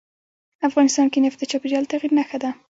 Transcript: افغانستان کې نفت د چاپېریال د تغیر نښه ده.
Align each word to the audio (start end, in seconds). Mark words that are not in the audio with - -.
افغانستان 0.69 1.07
کې 1.11 1.19
نفت 1.25 1.37
د 1.39 1.43
چاپېریال 1.51 1.83
د 1.85 1.89
تغیر 1.91 2.11
نښه 2.17 2.37
ده. 2.43 2.49